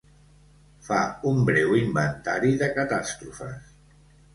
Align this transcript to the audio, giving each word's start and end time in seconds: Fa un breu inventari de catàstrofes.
Fa 0.87 1.01
un 1.33 1.39
breu 1.51 1.75
inventari 1.83 2.59
de 2.67 2.75
catàstrofes. 2.83 3.75